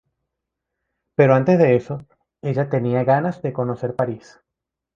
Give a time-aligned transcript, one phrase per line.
[1.13, 2.07] Pero antes de eso,
[2.41, 4.41] ella tenía ganas de conocer París.